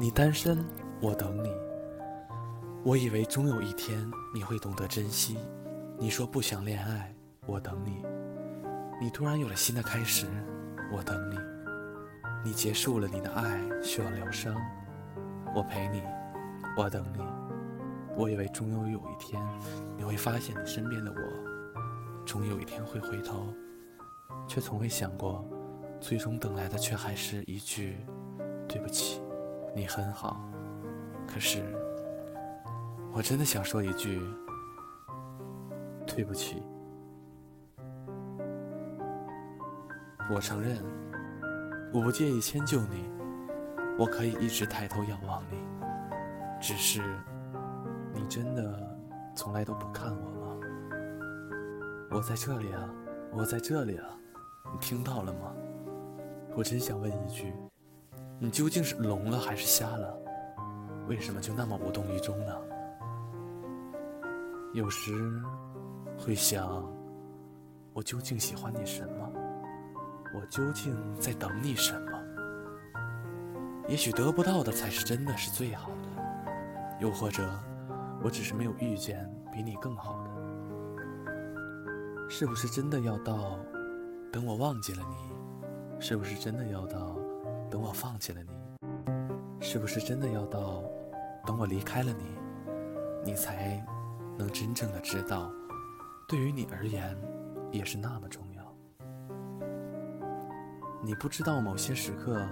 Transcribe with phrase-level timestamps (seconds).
[0.00, 0.64] 你单身，
[1.02, 1.54] 我等你。
[2.82, 5.36] 我以为终有一天你会懂得珍惜。
[5.98, 8.02] 你说不想恋爱，我等你。
[8.98, 10.26] 你突然有了新的开始，
[10.90, 11.36] 我等你。
[12.42, 14.56] 你结束了你的爱，需要疗伤，
[15.54, 16.02] 我陪你，
[16.78, 17.22] 我等你。
[18.16, 19.38] 我以为终有有一天
[19.98, 23.52] 你会发现你身边的我，终有一天会回头，
[24.48, 25.46] 却从未想过，
[26.00, 27.98] 最终等来的却还是一句
[28.66, 29.09] 对不起。
[29.80, 30.38] 你很好，
[31.26, 31.64] 可是
[33.14, 34.20] 我真的想说一句
[36.06, 36.62] 对不起。
[40.30, 40.84] 我承认，
[41.94, 43.10] 我不介意迁就你，
[43.98, 45.56] 我可以一直抬头仰望你。
[46.60, 47.00] 只是，
[48.12, 48.98] 你真的
[49.34, 50.60] 从来都不看我吗？
[52.10, 52.86] 我在这里啊，
[53.32, 54.06] 我在这里啊，
[54.70, 55.54] 你听到了吗？
[56.54, 57.54] 我真想问一句。
[58.42, 60.18] 你究竟是聋了还是瞎了？
[61.06, 62.56] 为什么就那么无动于衷呢？
[64.72, 65.12] 有时
[66.16, 66.90] 会想，
[67.92, 69.30] 我究竟喜欢你什么？
[70.34, 72.12] 我究竟在等你什么？
[73.88, 76.08] 也许得不到的才是真的是最好的，
[76.98, 77.46] 又或者
[78.22, 80.30] 我只是没有遇见比你更好的。
[82.30, 83.58] 是不是真的要到
[84.32, 86.00] 等我忘记了你？
[86.00, 87.19] 是不是真的要到？
[87.70, 88.50] 等我放弃了你，
[89.60, 90.82] 是不是真的要到
[91.46, 92.24] 等我离开了你，
[93.24, 93.80] 你才
[94.36, 95.50] 能真正的知道，
[96.28, 97.16] 对于你而言
[97.70, 98.74] 也是那么重要？
[101.00, 102.44] 你不知道某些时刻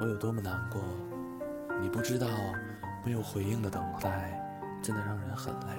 [0.00, 0.80] 我有多么难过，
[1.80, 2.26] 你不知道
[3.04, 4.40] 没有回应的等待
[4.82, 5.76] 真的让人很累，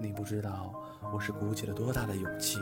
[0.00, 0.72] 你不知道
[1.12, 2.58] 我是鼓起了多大的勇气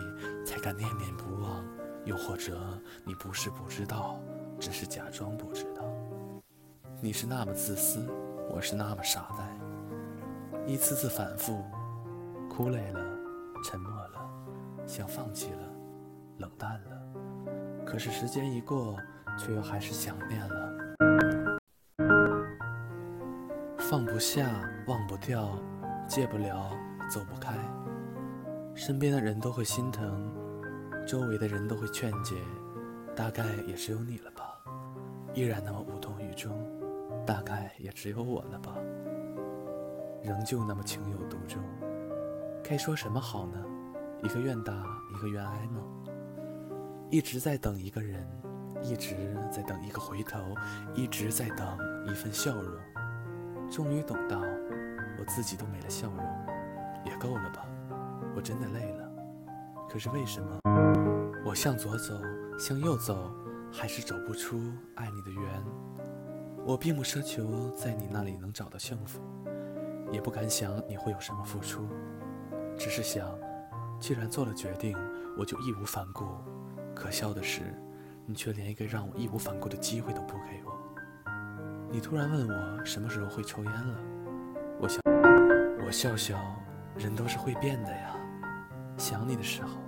[0.46, 1.62] 才敢念念不忘，
[2.06, 2.58] 又或者
[3.04, 4.18] 你不是不知道。
[4.61, 5.83] 只是假装不知道，
[7.00, 8.06] 你是那么自私，
[8.50, 11.64] 我是那么傻呆，一次次反复，
[12.48, 13.00] 哭累了，
[13.65, 14.31] 沉默了，
[14.87, 15.62] 想放弃了，
[16.37, 16.91] 冷淡了，
[17.87, 18.98] 可是时间一过，
[19.38, 20.72] 却又还是想念了，
[23.78, 24.47] 放不下，
[24.87, 25.59] 忘不掉，
[26.06, 26.71] 戒不了，
[27.10, 27.54] 走不开，
[28.75, 30.31] 身边的人都会心疼，
[31.06, 32.37] 周围的人都会劝解，
[33.16, 34.50] 大概也只有你了吧。
[35.34, 36.52] 依然那么无动于衷，
[37.24, 38.76] 大概也只有我了吧。
[40.22, 41.62] 仍旧那么情有独钟，
[42.62, 43.64] 该说什么好呢？
[44.22, 44.72] 一个愿打，
[45.14, 45.80] 一个愿挨吗？
[47.10, 48.26] 一直在等一个人，
[48.82, 49.14] 一直
[49.50, 50.38] 在等一个回头，
[50.94, 51.66] 一直在等
[52.06, 52.74] 一份笑容。
[53.70, 54.41] 终于等到，
[55.18, 56.18] 我自己都没了笑容，
[57.04, 57.66] 也够了吧？
[58.36, 59.08] 我真的累了。
[59.88, 60.60] 可是为什么？
[61.47, 62.20] 我向左走，
[62.58, 63.32] 向右走。
[63.72, 65.64] 还是走不出爱你的缘。
[66.64, 69.20] 我并不奢求在你那里能找到幸福，
[70.12, 71.88] 也不敢想你会有什么付出，
[72.76, 73.26] 只是想，
[73.98, 74.97] 既然做了决定，
[75.38, 76.26] 我就义无反顾。
[76.94, 77.62] 可笑的是，
[78.26, 80.72] 你却连一个让我义无反顾的机会都不给我。
[81.91, 83.98] 你突然问我什么时候会抽烟了，
[84.78, 85.00] 我想，
[85.86, 86.38] 我笑笑，
[86.97, 88.14] 人都是会变的呀。
[88.98, 89.78] 想你的时候，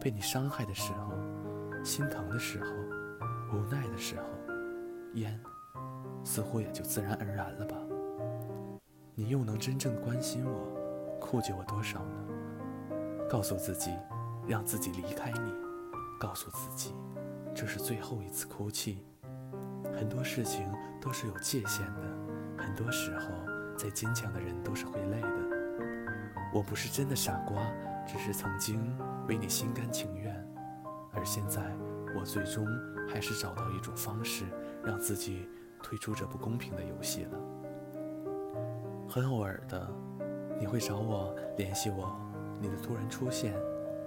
[0.00, 1.12] 被你伤害的时候，
[1.84, 2.95] 心疼的时候。
[3.52, 4.24] 无奈的时候，
[5.14, 5.40] 烟
[6.24, 7.76] 似乎也就自然而然了吧。
[9.14, 12.14] 你又能真正关心我、顾及我多少呢？
[13.30, 13.90] 告诉自己，
[14.46, 15.40] 让自己离开你；
[16.20, 16.94] 告诉自己，
[17.54, 18.98] 这是最后一次哭泣。
[19.96, 20.70] 很多事情
[21.00, 23.28] 都是有界限的，很多时候，
[23.76, 25.28] 再坚强的人都是会累的。
[26.52, 27.56] 我不是真的傻瓜，
[28.06, 28.96] 只是曾经
[29.28, 30.34] 为你心甘情愿，
[31.12, 31.62] 而现在。
[32.18, 32.66] 我最终
[33.08, 34.44] 还是找到一种方式，
[34.82, 35.48] 让自己
[35.82, 37.38] 退出这不公平的游戏了。
[39.08, 39.88] 很偶尔的，
[40.58, 42.16] 你会找我联系我，
[42.60, 43.54] 你的突然出现，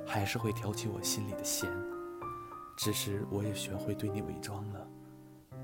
[0.06, 1.69] 还是会挑起我心里的弦。
[2.75, 4.88] 只是我也学会对你伪装了，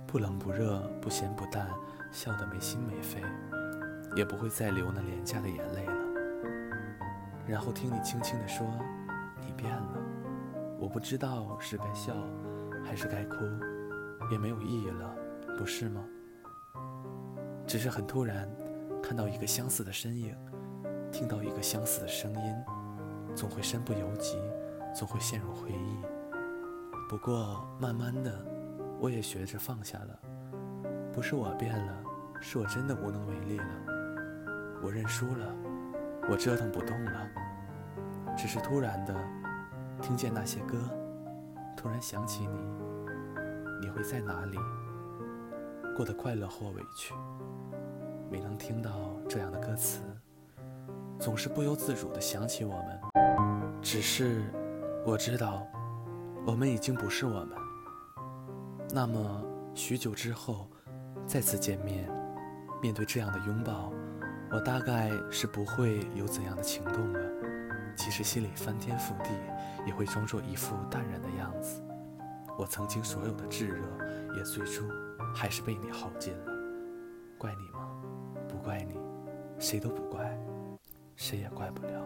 [0.06, 1.70] 不冷不热，不咸不淡，
[2.12, 3.22] 笑得没心没肺，
[4.16, 5.94] 也不会再流那廉价的眼泪了。
[7.48, 8.68] 然后听你轻轻地说
[9.40, 9.98] ：“你变了。”
[10.78, 12.14] 我不知道是该笑，
[12.84, 13.36] 还是该哭，
[14.32, 15.16] 也没有意义了，
[15.58, 16.04] 不是吗？
[17.66, 18.50] 只是很突然，
[19.02, 20.36] 看到一个相似的身影，
[21.12, 22.56] 听到一个相似的声音，
[23.34, 24.38] 总会身不由己，
[24.94, 25.98] 总会陷入回忆。
[27.10, 28.46] 不过慢慢的，
[29.00, 30.20] 我也学着放下了。
[31.14, 32.04] 不是我变了，
[32.42, 33.66] 是我真的无能为力了。
[34.84, 35.56] 我认输了，
[36.30, 37.28] 我折腾不动了。
[38.38, 39.45] 只是突然的。
[40.06, 40.78] 听见那些歌，
[41.76, 42.60] 突然想起你，
[43.82, 44.58] 你会在哪里？
[45.98, 47.16] 过得快乐或委屈。
[48.30, 48.92] 每当听到
[49.28, 50.02] 这样的歌词，
[51.18, 53.00] 总是不由自主地想起我们。
[53.82, 54.44] 只是
[55.04, 55.66] 我知道，
[56.46, 57.58] 我们已经不是我们。
[58.94, 59.44] 那么
[59.74, 60.68] 许久之后
[61.26, 62.08] 再次见面，
[62.80, 63.92] 面对这样的拥抱，
[64.52, 67.20] 我大概是不会有怎样的情动了。
[67.96, 69.30] 即使心里翻天覆地，
[69.86, 71.82] 也会装作一副淡然的样子。
[72.58, 73.84] 我曾经所有的炙热，
[74.38, 74.88] 也最终
[75.34, 76.52] 还是被你耗尽了。
[77.38, 77.90] 怪你吗？
[78.48, 78.98] 不怪你，
[79.60, 80.38] 谁都不怪，
[81.16, 82.06] 谁也怪不了。